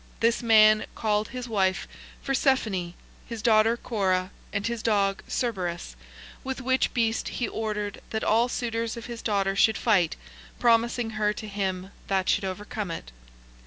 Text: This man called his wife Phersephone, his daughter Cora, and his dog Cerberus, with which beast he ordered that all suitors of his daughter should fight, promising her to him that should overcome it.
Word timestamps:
This 0.19 0.41
man 0.41 0.87
called 0.95 1.27
his 1.27 1.47
wife 1.47 1.87
Phersephone, 2.25 2.93
his 3.27 3.43
daughter 3.43 3.77
Cora, 3.77 4.31
and 4.51 4.65
his 4.65 4.81
dog 4.81 5.21
Cerberus, 5.29 5.95
with 6.43 6.59
which 6.59 6.91
beast 6.95 7.27
he 7.27 7.47
ordered 7.47 8.01
that 8.09 8.23
all 8.23 8.49
suitors 8.49 8.97
of 8.97 9.05
his 9.05 9.21
daughter 9.21 9.55
should 9.55 9.77
fight, 9.77 10.15
promising 10.57 11.11
her 11.11 11.33
to 11.33 11.47
him 11.47 11.91
that 12.07 12.29
should 12.29 12.45
overcome 12.45 12.89
it. 12.89 13.11